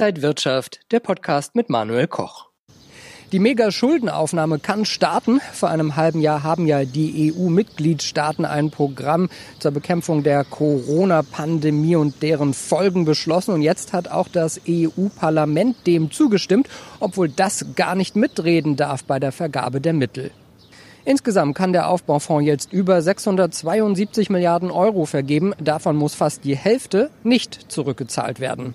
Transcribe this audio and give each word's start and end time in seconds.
Inside 0.00 0.22
Wirtschaft, 0.22 0.80
der 0.92 1.00
Podcast 1.00 1.54
mit 1.54 1.68
Manuel 1.68 2.06
Koch. 2.06 2.48
Die 3.32 3.38
Mega-Schuldenaufnahme 3.38 4.58
kann 4.58 4.86
starten. 4.86 5.42
Vor 5.52 5.68
einem 5.68 5.94
halben 5.96 6.22
Jahr 6.22 6.42
haben 6.42 6.66
ja 6.66 6.86
die 6.86 7.34
EU-Mitgliedstaaten 7.36 8.46
ein 8.46 8.70
Programm 8.70 9.28
zur 9.58 9.72
Bekämpfung 9.72 10.22
der 10.22 10.44
Corona-Pandemie 10.44 11.96
und 11.96 12.22
deren 12.22 12.54
Folgen 12.54 13.04
beschlossen. 13.04 13.52
Und 13.52 13.60
jetzt 13.60 13.92
hat 13.92 14.08
auch 14.08 14.28
das 14.28 14.62
EU-Parlament 14.66 15.86
dem 15.86 16.10
zugestimmt, 16.10 16.70
obwohl 16.98 17.28
das 17.28 17.66
gar 17.76 17.94
nicht 17.94 18.16
mitreden 18.16 18.76
darf 18.76 19.04
bei 19.04 19.20
der 19.20 19.32
Vergabe 19.32 19.82
der 19.82 19.92
Mittel. 19.92 20.30
Insgesamt 21.04 21.54
kann 21.54 21.74
der 21.74 21.90
Aufbaufonds 21.90 22.46
jetzt 22.46 22.72
über 22.72 23.02
672 23.02 24.30
Milliarden 24.30 24.70
Euro 24.70 25.04
vergeben. 25.04 25.52
Davon 25.60 25.96
muss 25.96 26.14
fast 26.14 26.44
die 26.44 26.56
Hälfte 26.56 27.10
nicht 27.22 27.70
zurückgezahlt 27.70 28.40
werden. 28.40 28.74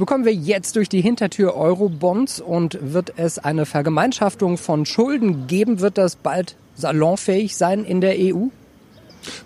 Bekommen 0.00 0.24
wir 0.24 0.32
jetzt 0.32 0.76
durch 0.76 0.88
die 0.88 1.02
Hintertür 1.02 1.54
Eurobonds 1.54 2.40
und 2.40 2.78
wird 2.80 3.12
es 3.18 3.38
eine 3.38 3.66
Vergemeinschaftung 3.66 4.56
von 4.56 4.86
Schulden 4.86 5.46
geben? 5.46 5.80
Wird 5.80 5.98
das 5.98 6.16
bald 6.16 6.56
salonfähig 6.74 7.54
sein 7.54 7.84
in 7.84 8.00
der 8.00 8.14
EU? 8.16 8.46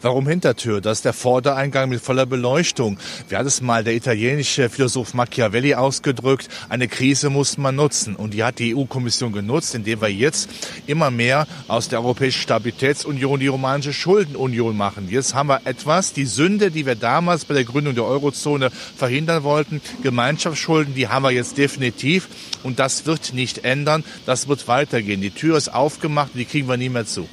Warum 0.00 0.28
Hintertür? 0.28 0.80
Das 0.80 0.98
ist 0.98 1.04
der 1.04 1.12
Vordereingang 1.12 1.88
mit 1.88 2.00
voller 2.00 2.26
Beleuchtung. 2.26 2.98
Wie 3.28 3.36
hat 3.36 3.46
es 3.46 3.60
mal 3.60 3.84
der 3.84 3.94
italienische 3.94 4.68
Philosoph 4.68 5.14
Machiavelli 5.14 5.74
ausgedrückt? 5.74 6.48
Eine 6.68 6.88
Krise 6.88 7.30
muss 7.30 7.58
man 7.58 7.76
nutzen. 7.76 8.16
Und 8.16 8.34
die 8.34 8.44
hat 8.44 8.58
die 8.58 8.74
EU-Kommission 8.74 9.32
genutzt, 9.32 9.74
indem 9.74 10.00
wir 10.00 10.12
jetzt 10.12 10.48
immer 10.86 11.10
mehr 11.10 11.46
aus 11.68 11.88
der 11.88 12.00
Europäischen 12.00 12.42
Stabilitätsunion 12.42 13.40
die 13.40 13.46
romanische 13.46 13.92
Schuldenunion 13.92 14.76
machen. 14.76 15.08
Jetzt 15.10 15.34
haben 15.34 15.48
wir 15.48 15.62
etwas, 15.64 16.12
die 16.12 16.26
Sünde, 16.26 16.70
die 16.70 16.86
wir 16.86 16.94
damals 16.94 17.44
bei 17.44 17.54
der 17.54 17.64
Gründung 17.64 17.94
der 17.94 18.04
Eurozone 18.04 18.70
verhindern 18.70 19.42
wollten, 19.42 19.80
Gemeinschaftsschulden, 20.02 20.94
die 20.94 21.08
haben 21.08 21.22
wir 21.22 21.30
jetzt 21.30 21.58
definitiv. 21.58 22.28
Und 22.62 22.78
das 22.78 23.06
wird 23.06 23.34
nicht 23.34 23.64
ändern. 23.64 24.04
Das 24.26 24.48
wird 24.48 24.66
weitergehen. 24.68 25.20
Die 25.20 25.30
Tür 25.30 25.56
ist 25.56 25.68
aufgemacht 25.72 26.30
und 26.34 26.38
die 26.38 26.44
kriegen 26.44 26.68
wir 26.68 26.76
nie 26.76 26.88
mehr 26.88 27.06
zu. 27.06 27.28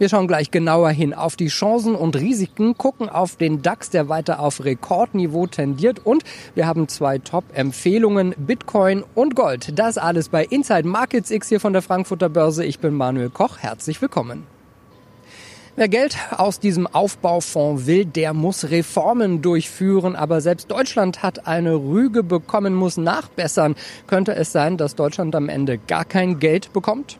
Wir 0.00 0.08
schauen 0.08 0.28
gleich 0.28 0.50
genauer 0.50 0.88
hin 0.88 1.12
auf 1.12 1.36
die 1.36 1.48
Chancen 1.48 1.94
und 1.94 2.16
Risiken, 2.16 2.78
gucken 2.78 3.10
auf 3.10 3.36
den 3.36 3.60
DAX, 3.60 3.90
der 3.90 4.08
weiter 4.08 4.40
auf 4.40 4.64
Rekordniveau 4.64 5.46
tendiert 5.46 5.98
und 6.06 6.24
wir 6.54 6.66
haben 6.66 6.88
zwei 6.88 7.18
Top-Empfehlungen, 7.18 8.34
Bitcoin 8.38 9.04
und 9.14 9.36
Gold. 9.36 9.78
Das 9.78 9.98
alles 9.98 10.30
bei 10.30 10.42
Inside 10.42 10.88
Markets 10.88 11.30
X 11.30 11.50
hier 11.50 11.60
von 11.60 11.74
der 11.74 11.82
Frankfurter 11.82 12.30
Börse. 12.30 12.64
Ich 12.64 12.78
bin 12.78 12.94
Manuel 12.94 13.28
Koch, 13.28 13.58
herzlich 13.58 14.00
willkommen. 14.00 14.46
Wer 15.76 15.88
Geld 15.88 16.16
aus 16.30 16.60
diesem 16.60 16.86
Aufbaufonds 16.86 17.84
will, 17.84 18.06
der 18.06 18.32
muss 18.32 18.70
Reformen 18.70 19.42
durchführen. 19.42 20.16
Aber 20.16 20.40
selbst 20.40 20.70
Deutschland 20.70 21.22
hat 21.22 21.46
eine 21.46 21.74
Rüge 21.74 22.22
bekommen, 22.22 22.72
muss 22.72 22.96
nachbessern. 22.96 23.74
Könnte 24.06 24.34
es 24.34 24.50
sein, 24.50 24.78
dass 24.78 24.94
Deutschland 24.94 25.34
am 25.36 25.50
Ende 25.50 25.76
gar 25.76 26.06
kein 26.06 26.38
Geld 26.38 26.72
bekommt? 26.72 27.18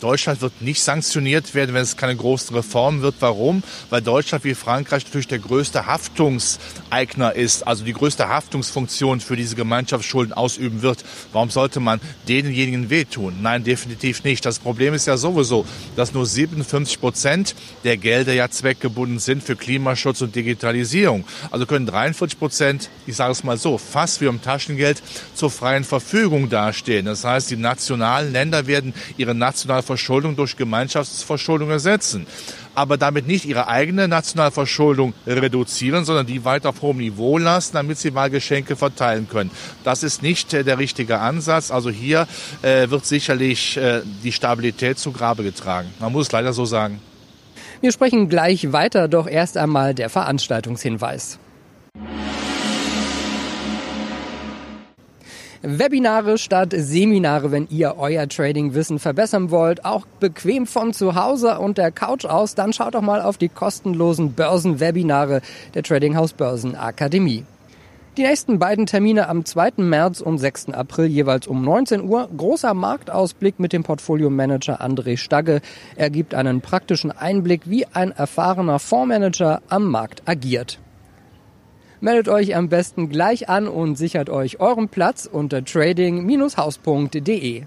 Deutschland 0.00 0.42
wird 0.42 0.60
nicht 0.60 0.82
sanktioniert 0.82 1.54
werden, 1.54 1.74
wenn 1.74 1.82
es 1.82 1.96
keine 1.96 2.16
großen 2.16 2.54
Reformen 2.54 3.02
wird. 3.02 3.16
Warum? 3.20 3.62
Weil 3.88 4.02
Deutschland 4.02 4.44
wie 4.44 4.54
Frankreich 4.54 5.04
natürlich 5.04 5.28
der 5.28 5.38
größte 5.38 5.86
Haftungseigner 5.86 7.32
ist, 7.34 7.66
also 7.66 7.84
die 7.84 7.94
größte 7.94 8.28
Haftungsfunktion 8.28 9.20
für 9.20 9.36
diese 9.36 9.56
Gemeinschaftsschulden 9.56 10.34
ausüben 10.34 10.82
wird. 10.82 11.04
Warum 11.32 11.50
sollte 11.50 11.80
man 11.80 12.00
denjenigen 12.28 12.90
wehtun? 12.90 13.36
Nein, 13.40 13.64
definitiv 13.64 14.22
nicht. 14.24 14.44
Das 14.44 14.58
Problem 14.58 14.92
ist 14.92 15.06
ja 15.06 15.16
sowieso, 15.16 15.64
dass 15.96 16.12
nur 16.12 16.26
57 16.26 17.00
Prozent 17.00 17.54
der 17.84 17.96
Gelder 17.96 18.34
ja 18.34 18.50
zweckgebunden 18.50 19.18
sind 19.18 19.42
für 19.42 19.56
Klimaschutz 19.56 20.20
und 20.20 20.34
Digitalisierung. 20.34 21.24
Also 21.50 21.64
können 21.64 21.86
43 21.86 22.38
Prozent, 22.38 22.90
ich 23.06 23.16
sage 23.16 23.32
es 23.32 23.44
mal 23.44 23.56
so, 23.56 23.78
fast 23.78 24.20
wie 24.20 24.26
um 24.26 24.42
Taschengeld 24.42 25.02
zur 25.34 25.50
freien 25.50 25.84
Verfügung 25.84 26.50
dastehen. 26.50 27.06
Das 27.06 27.24
heißt, 27.24 27.50
die 27.50 27.56
nationalen 27.56 28.32
Länder 28.32 28.66
werden 28.66 28.92
ihre 29.16 29.34
nationale 29.34 29.85
Verschuldung 29.86 30.36
durch 30.36 30.56
Gemeinschaftsverschuldung 30.56 31.70
ersetzen. 31.70 32.26
Aber 32.74 32.98
damit 32.98 33.26
nicht 33.26 33.46
ihre 33.46 33.68
eigene 33.68 34.08
Nationalverschuldung 34.08 35.14
reduzieren, 35.26 36.04
sondern 36.04 36.26
die 36.26 36.44
weiter 36.44 36.68
auf 36.68 36.82
hohem 36.82 36.98
Niveau 36.98 37.38
lassen, 37.38 37.72
damit 37.72 37.98
sie 37.98 38.14
Wahlgeschenke 38.14 38.76
verteilen 38.76 39.28
können. 39.28 39.50
Das 39.84 40.02
ist 40.02 40.22
nicht 40.22 40.52
äh, 40.52 40.64
der 40.64 40.78
richtige 40.78 41.18
Ansatz. 41.20 41.70
Also 41.70 41.88
hier 41.88 42.26
äh, 42.62 42.90
wird 42.90 43.06
sicherlich 43.06 43.76
äh, 43.78 44.02
die 44.22 44.32
Stabilität 44.32 44.98
zu 44.98 45.12
Grabe 45.12 45.42
getragen. 45.42 45.88
Man 46.00 46.12
muss 46.12 46.26
es 46.26 46.32
leider 46.32 46.52
so 46.52 46.66
sagen. 46.66 47.00
Wir 47.80 47.92
sprechen 47.92 48.28
gleich 48.28 48.72
weiter, 48.72 49.08
doch 49.08 49.26
erst 49.26 49.56
einmal 49.56 49.94
der 49.94 50.10
Veranstaltungshinweis. 50.10 51.38
Webinare 55.62 56.38
statt 56.38 56.74
Seminare, 56.76 57.50
wenn 57.50 57.66
ihr 57.70 57.96
euer 57.98 58.28
Trading-Wissen 58.28 58.98
verbessern 58.98 59.50
wollt, 59.50 59.84
auch 59.84 60.06
bequem 60.20 60.66
von 60.66 60.92
zu 60.92 61.14
Hause 61.14 61.58
und 61.58 61.78
der 61.78 61.90
Couch 61.90 62.24
aus, 62.24 62.54
dann 62.54 62.72
schaut 62.72 62.94
doch 62.94 63.02
mal 63.02 63.22
auf 63.22 63.38
die 63.38 63.48
kostenlosen 63.48 64.32
Börsenwebinare 64.32 65.40
der 65.74 65.82
Trading 65.82 66.16
House 66.16 66.32
Börsen 66.32 66.74
Akademie. 66.74 67.44
Die 68.16 68.22
nächsten 68.22 68.58
beiden 68.58 68.86
Termine 68.86 69.28
am 69.28 69.44
2. 69.44 69.72
März 69.76 70.22
und 70.22 70.38
6. 70.38 70.70
April 70.70 71.04
jeweils 71.04 71.46
um 71.46 71.62
19 71.62 72.02
Uhr. 72.02 72.30
Großer 72.34 72.72
Marktausblick 72.72 73.60
mit 73.60 73.74
dem 73.74 73.82
Portfolio-Manager 73.82 74.80
André 74.80 75.18
Stagge. 75.18 75.60
Er 75.96 76.08
gibt 76.08 76.34
einen 76.34 76.62
praktischen 76.62 77.10
Einblick, 77.10 77.68
wie 77.68 77.84
ein 77.86 78.12
erfahrener 78.12 78.78
Fondsmanager 78.78 79.60
am 79.68 79.90
Markt 79.90 80.22
agiert. 80.24 80.78
Meldet 82.00 82.28
euch 82.28 82.54
am 82.54 82.68
besten 82.68 83.08
gleich 83.08 83.48
an 83.48 83.68
und 83.68 83.96
sichert 83.96 84.28
euch 84.28 84.60
euren 84.60 84.88
Platz 84.88 85.26
unter 85.30 85.64
trading-haus.de. 85.64 87.62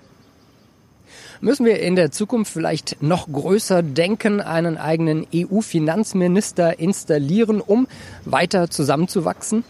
Müssen 1.41 1.65
wir 1.65 1.79
in 1.79 1.95
der 1.95 2.11
Zukunft 2.11 2.51
vielleicht 2.51 3.01
noch 3.01 3.31
größer 3.31 3.81
denken, 3.81 4.41
einen 4.41 4.77
eigenen 4.77 5.25
EU-Finanzminister 5.33 6.79
installieren, 6.79 7.61
um 7.61 7.87
weiter 8.25 8.69
zusammenzuwachsen? 8.69 9.63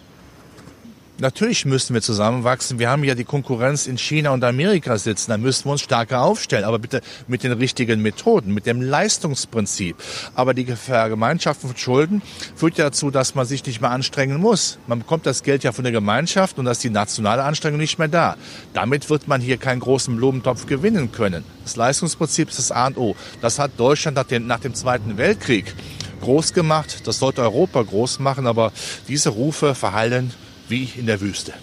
Natürlich 1.22 1.66
müssen 1.66 1.94
wir 1.94 2.02
zusammenwachsen. 2.02 2.80
Wir 2.80 2.90
haben 2.90 3.03
ja 3.03 3.13
die 3.13 3.25
Konkurrenz 3.25 3.88
in 3.88 3.97
China 3.97 4.30
und 4.30 4.41
Amerika 4.41 4.97
sitzen. 4.97 5.31
Da 5.31 5.38
müssen 5.38 5.66
wir 5.66 5.74
uns 5.74 5.81
stärker 5.81 6.22
aufstellen. 6.22 6.63
Aber 6.63 6.80
bitte 6.80 7.02
mit 7.28 7.44
den 7.44 7.52
richtigen 7.52 8.02
Methoden, 8.02 8.53
mit 8.53 8.66
dem 8.66 8.81
Leistungsprinzip. 8.81 9.97
Aber 10.34 10.53
die 10.53 10.66
Vergemeinschaftung 10.66 11.72
von 11.72 11.78
Schulden 11.78 12.22
führt 12.56 12.78
ja 12.78 12.85
dazu, 12.85 13.12
dass 13.12 13.35
man 13.35 13.46
sich 13.46 13.66
nicht 13.66 13.81
mehr 13.81 13.91
anstrengen 13.91 14.38
muss. 14.38 14.79
Man 14.88 15.00
bekommt 15.00 15.25
das 15.25 15.44
Geld 15.44 15.66
ja 15.66 15.74
von 15.74 15.84
der 15.84 15.91
Gemeinschaft 15.91 16.58
und 16.58 16.63
da 16.63 16.72
ist 16.72 16.85
die 16.85 16.90
nationale 16.90 17.44
Anstrengung 17.44 17.81
nicht 17.81 18.00
mehr 18.00 18.08
da. 18.08 18.38
Damit 18.74 19.09
wird 19.09 19.28
man 19.28 19.41
hier 19.41 19.58
keinen 19.58 19.81
großen 19.81 20.16
Blumentopf 20.16 20.68
gewinnen 20.68 21.12
können. 21.12 21.44
Das 21.63 21.75
Leistungsprinzip 21.75 22.47
ist 22.47 22.59
das 22.59 22.72
A 22.72 22.88
und 22.88 22.97
O. 22.97 23.18
Das 23.41 23.59
hat 23.59 23.72
Deutschland 23.75 24.16
nach 24.16 24.24
dem, 24.24 24.47
nach 24.47 24.62
dem 24.62 24.74
Zweiten 24.74 25.18
Weltkrieg 25.18 25.75
groß 26.22 26.53
gemacht. 26.53 27.02
Das 27.08 27.19
sollte 27.19 27.41
Europa 27.41 27.81
groß 27.81 28.19
machen. 28.19 28.47
Aber 28.47 28.72
diese 29.09 29.31
Rufe 29.31 29.75
verhallen 29.75 30.34
wie 30.69 30.90
in 30.97 31.06
der 31.06 31.22
Wüste. 31.22 31.53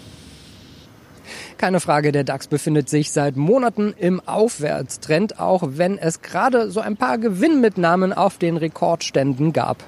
Keine 1.57 1.79
Frage, 1.79 2.11
der 2.11 2.23
DAX 2.23 2.47
befindet 2.47 2.87
sich 2.87 3.11
seit 3.11 3.35
Monaten 3.35 3.93
im 3.97 4.21
Aufwärtstrend, 4.25 5.39
auch 5.39 5.63
wenn 5.71 5.97
es 5.97 6.21
gerade 6.21 6.69
so 6.69 6.79
ein 6.79 6.97
paar 6.97 7.17
Gewinnmitnahmen 7.17 8.13
auf 8.13 8.37
den 8.37 8.57
Rekordständen 8.57 9.53
gab 9.53 9.83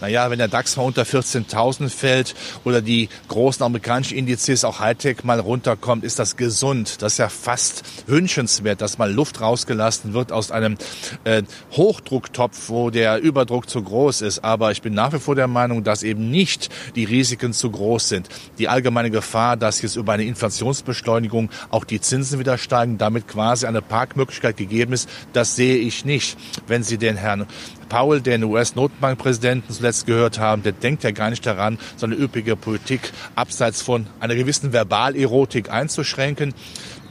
naja, 0.00 0.30
wenn 0.30 0.38
der 0.38 0.48
DAX 0.48 0.76
mal 0.76 0.84
unter 0.84 1.02
14.000 1.02 1.88
fällt 1.88 2.34
oder 2.64 2.80
die 2.80 3.08
großen 3.28 3.64
amerikanischen 3.64 4.16
Indizes, 4.16 4.64
auch 4.64 4.80
Hightech 4.80 5.24
mal 5.24 5.40
runterkommt, 5.40 6.04
ist 6.04 6.18
das 6.18 6.36
gesund. 6.36 7.02
Das 7.02 7.12
ist 7.14 7.18
ja 7.18 7.28
fast 7.28 7.82
wünschenswert, 8.06 8.80
dass 8.80 8.98
mal 8.98 9.12
Luft 9.12 9.40
rausgelassen 9.40 10.14
wird 10.14 10.32
aus 10.32 10.50
einem 10.50 10.76
äh, 11.24 11.42
Hochdrucktopf, 11.72 12.68
wo 12.68 12.90
der 12.90 13.20
Überdruck 13.20 13.68
zu 13.68 13.82
groß 13.82 14.22
ist. 14.22 14.44
Aber 14.44 14.70
ich 14.72 14.82
bin 14.82 14.94
nach 14.94 15.12
wie 15.12 15.18
vor 15.18 15.34
der 15.34 15.48
Meinung, 15.48 15.84
dass 15.84 16.02
eben 16.02 16.30
nicht 16.30 16.70
die 16.94 17.04
Risiken 17.04 17.52
zu 17.52 17.70
groß 17.70 18.08
sind. 18.08 18.28
Die 18.58 18.68
allgemeine 18.68 19.10
Gefahr, 19.10 19.56
dass 19.56 19.82
jetzt 19.82 19.96
über 19.96 20.12
eine 20.12 20.24
Inflationsbeschleunigung 20.24 21.50
auch 21.70 21.84
die 21.84 22.00
Zinsen 22.00 22.38
wieder 22.38 22.58
steigen, 22.58 22.98
damit 22.98 23.28
quasi 23.28 23.66
eine 23.66 23.82
Parkmöglichkeit 23.82 24.56
gegeben 24.56 24.92
ist, 24.92 25.08
das 25.32 25.56
sehe 25.56 25.76
ich 25.76 26.04
nicht. 26.04 26.38
Wenn 26.66 26.82
Sie 26.82 26.98
den 26.98 27.16
Herrn 27.16 27.46
Powell, 27.90 28.22
den 28.22 28.44
US-Notenbankpräsidenten 28.44 29.74
zuletzt 29.74 30.06
gehört 30.06 30.38
haben, 30.38 30.62
der 30.62 30.72
denkt 30.72 31.02
ja 31.02 31.10
gar 31.10 31.28
nicht 31.28 31.44
daran, 31.44 31.78
so 31.96 32.06
eine 32.06 32.14
üppige 32.14 32.56
Politik 32.56 33.12
abseits 33.34 33.82
von 33.82 34.06
einer 34.20 34.34
gewissen 34.34 34.72
Verbalerotik 34.72 35.68
einzuschränken. 35.70 36.54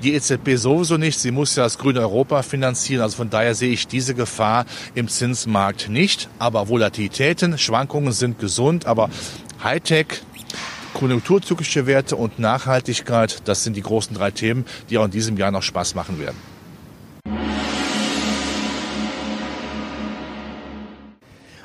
Die 0.02 0.14
EZB 0.14 0.56
sowieso 0.56 0.98
nicht. 0.98 1.20
Sie 1.20 1.31
muss 1.31 1.56
ja 1.56 1.64
das 1.64 1.78
grüne 1.78 2.00
Europa 2.00 2.42
finanzieren. 2.42 3.04
Also 3.04 3.18
von 3.18 3.30
daher 3.30 3.54
sehe 3.54 3.72
ich 3.72 3.88
diese 3.88 4.16
Gefahr 4.16 4.66
im 4.96 5.10
Zinsmarkt 5.10 5.90
nicht. 5.90 6.30
Aber 6.40 6.70
Volatilitäten, 6.70 7.58
Schwankungen 7.58 8.14
sind 8.14 8.40
gesund. 8.40 8.86
Aber 8.86 9.10
Hightech, 9.62 10.22
konjunkturzyklische 10.94 11.86
Werte 11.86 12.16
und 12.16 12.40
Nachhaltigkeit, 12.40 13.42
das 13.44 13.66
sind 13.66 13.75
die 13.75 13.82
großen 13.82 14.16
drei 14.16 14.32
Themen, 14.32 14.66
die 14.90 14.98
auch 14.98 15.06
in 15.06 15.12
diesem 15.12 15.36
Jahr 15.38 15.52
noch 15.52 15.64
Spaß 15.64 15.96
machen 15.96 16.18
werden. 16.18 16.38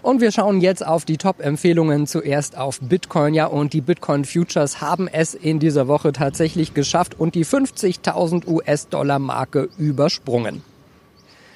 Und 0.05 0.21
wir 0.21 0.33
schauen 0.33 0.61
jetzt 0.61 0.87
auf 0.87 1.07
die 1.07 1.17
Top-Empfehlungen. 1.17 2.07
Zuerst 2.07 2.59
auf 2.59 2.79
Bitcoin. 2.79 3.33
Ja, 3.33 3.47
und 3.47 3.73
die 3.73 3.81
Bitcoin 3.81 4.27
Futures 4.27 4.83
haben 4.83 5.09
es 5.09 5.33
in 5.33 5.61
dieser 5.61 5.89
Woche 5.89 6.13
tatsächlich 6.13 6.75
geschafft 6.75 7.19
und 7.19 7.35
die 7.35 7.47
50.000 7.47 8.47
US-Dollar 8.47 9.19
Marke 9.19 9.71
übersprungen. 9.79 10.63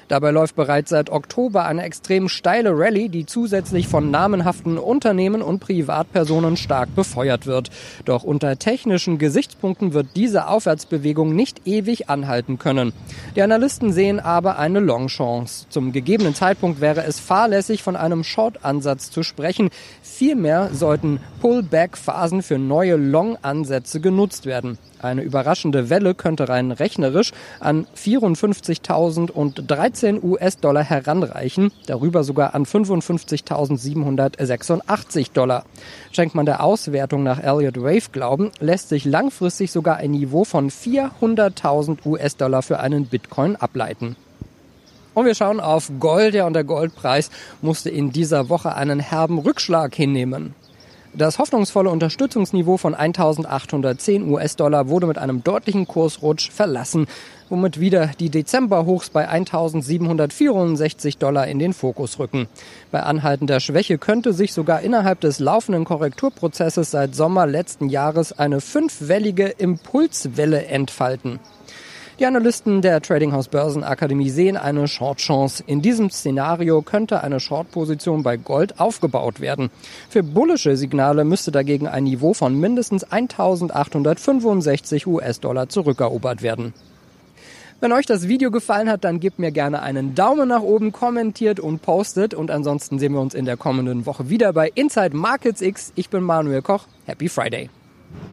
Dabei 0.09 0.31
läuft 0.31 0.55
bereits 0.55 0.89
seit 0.89 1.11
Oktober 1.11 1.65
eine 1.65 1.83
extrem 1.83 2.29
steile 2.29 2.71
Rallye, 2.71 3.09
die 3.09 3.27
zusätzlich 3.27 3.87
von 3.87 4.09
namenhaften 4.09 4.79
Unternehmen 4.79 5.43
und 5.43 5.59
Privatpersonen 5.59 6.57
stark 6.57 6.95
befeuert 6.95 7.45
wird. 7.45 7.69
Doch 8.05 8.23
unter 8.23 8.57
technischen 8.57 9.19
Gesichtspunkten 9.19 9.93
wird 9.93 10.07
diese 10.15 10.47
Aufwärtsbewegung 10.47 11.35
nicht 11.35 11.67
ewig 11.67 12.09
anhalten 12.09 12.57
können. 12.57 12.91
Die 13.35 13.43
Analysten 13.43 13.93
sehen 13.93 14.19
aber 14.19 14.57
eine 14.57 14.79
Longchance. 14.79 15.67
Zum 15.69 15.91
gegebenen 15.91 16.33
Zeitpunkt 16.33 16.81
wäre 16.81 17.03
es 17.03 17.19
fahrlässig, 17.19 17.83
von 17.83 17.95
einem 17.95 18.23
Short-Ansatz 18.23 19.11
zu 19.11 19.21
sprechen. 19.21 19.69
Vielmehr 20.01 20.71
sollten 20.73 21.19
Pullback-Phasen 21.41 22.41
für 22.41 22.57
neue 22.57 22.95
Long-Ansätze 22.95 23.99
genutzt 23.99 24.47
werden. 24.47 24.79
Eine 25.01 25.21
überraschende 25.21 25.89
Welle 25.89 26.13
könnte 26.13 26.49
rein 26.49 26.71
rechnerisch 26.71 27.31
an 27.61 27.87
54.013 27.95 30.21
US-Dollar 30.21 30.83
heranreichen, 30.83 31.71
darüber 31.87 32.25
sogar 32.25 32.53
an 32.53 32.65
55.786 32.65 35.31
Dollar. 35.31 35.63
Schenkt 36.11 36.35
man 36.35 36.45
der 36.45 36.61
Auswertung 36.61 37.23
nach 37.23 37.41
Elliott 37.41 37.81
Wave 37.81 38.09
Glauben, 38.11 38.51
lässt 38.59 38.89
sich 38.89 39.05
langfristig 39.05 39.71
sogar 39.71 39.95
ein 39.97 40.11
Niveau 40.11 40.43
von 40.43 40.69
400.000 40.69 42.05
US-Dollar 42.05 42.61
für 42.61 42.81
einen 42.81 43.05
Bitcoin 43.05 43.55
ableiten. 43.55 44.17
Und 45.13 45.25
wir 45.25 45.35
schauen 45.35 45.59
auf 45.59 45.91
Gold, 45.99 46.33
ja, 46.33 46.45
und 46.45 46.53
der 46.53 46.63
Goldpreis 46.65 47.29
musste 47.61 47.89
in 47.89 48.11
dieser 48.11 48.49
Woche 48.49 48.75
einen 48.75 48.99
herben 48.99 49.39
Rückschlag 49.39 49.95
hinnehmen. 49.95 50.53
Das 51.13 51.39
hoffnungsvolle 51.39 51.89
Unterstützungsniveau 51.89 52.77
von 52.77 52.93
1810 52.93 54.29
US-Dollar 54.29 54.89
wurde 54.89 55.07
mit 55.07 55.17
einem 55.17 55.43
deutlichen 55.43 55.87
Kursrutsch 55.87 56.51
verlassen, 56.51 57.07
womit 57.49 57.79
wieder 57.79 58.11
die 58.19 58.29
Dezemberhochs 58.29 59.09
bei 59.09 59.27
1764 59.27 61.17
Dollar 61.17 61.47
in 61.47 61.57
den 61.57 61.73
Fokus 61.73 62.19
rücken. 62.19 62.47
Bei 62.91 63.01
anhaltender 63.01 63.59
Schwäche 63.59 63.97
könnte 63.97 64.33
sich 64.33 64.53
sogar 64.53 64.81
innerhalb 64.81 65.19
des 65.21 65.39
laufenden 65.39 65.83
Korrekturprozesses 65.83 66.91
seit 66.91 67.15
Sommer 67.15 67.47
letzten 67.47 67.89
Jahres 67.89 68.37
eine 68.37 68.61
fünfwellige 68.61 69.47
Impulswelle 69.47 70.67
entfalten. 70.67 71.39
Die 72.19 72.25
Analysten 72.25 72.81
der 72.81 73.01
Trading 73.01 73.31
House 73.31 73.47
Börsenakademie 73.47 74.29
sehen 74.29 74.57
eine 74.57 74.89
Short-Chance. 74.89 75.63
In 75.67 75.81
diesem 75.81 76.09
Szenario 76.09 76.81
könnte 76.81 77.23
eine 77.23 77.39
Short-Position 77.39 78.23
bei 78.23 78.35
Gold 78.35 78.77
aufgebaut 78.77 79.39
werden. 79.39 79.69
Für 80.09 80.21
bullische 80.21 80.75
Signale 80.75 81.23
müsste 81.23 81.51
dagegen 81.51 81.87
ein 81.87 82.03
Niveau 82.03 82.33
von 82.33 82.59
mindestens 82.59 83.05
1865 83.05 85.07
US-Dollar 85.07 85.69
zurückerobert 85.69 86.41
werden. 86.41 86.73
Wenn 87.79 87.93
euch 87.93 88.05
das 88.05 88.27
Video 88.27 88.51
gefallen 88.51 88.89
hat, 88.89 89.05
dann 89.05 89.21
gebt 89.21 89.39
mir 89.39 89.51
gerne 89.51 89.81
einen 89.81 90.13
Daumen 90.13 90.49
nach 90.49 90.61
oben, 90.61 90.91
kommentiert 90.91 91.61
und 91.61 91.81
postet. 91.81 92.33
Und 92.33 92.51
ansonsten 92.51 92.99
sehen 92.99 93.13
wir 93.13 93.21
uns 93.21 93.33
in 93.33 93.45
der 93.45 93.55
kommenden 93.55 94.05
Woche 94.05 94.29
wieder 94.29 94.51
bei 94.51 94.69
Inside 94.75 95.15
Markets 95.15 95.61
X. 95.61 95.93
Ich 95.95 96.09
bin 96.09 96.23
Manuel 96.23 96.63
Koch. 96.63 96.83
Happy 97.05 97.29
Friday. 97.29 97.69